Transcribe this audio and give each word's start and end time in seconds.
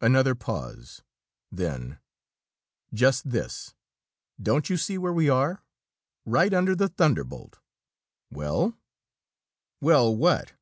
Another 0.00 0.36
pause, 0.36 1.02
then: 1.50 1.98
"Just 2.94 3.28
this. 3.30 3.74
Don't 4.40 4.70
you 4.70 4.76
see 4.76 4.96
where 4.96 5.12
we 5.12 5.28
are? 5.28 5.64
Right 6.24 6.54
under 6.54 6.76
the 6.76 6.86
Thunderbolt! 6.86 7.58
Well?" 8.30 8.78
"Well 9.80 10.14
what?" 10.14 10.52